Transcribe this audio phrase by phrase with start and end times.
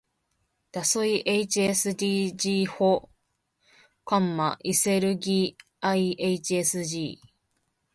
[0.71, 2.65] だそい ｈｓｄｇ
[4.03, 7.19] ほ；いせるぎ ｌｈｓｇ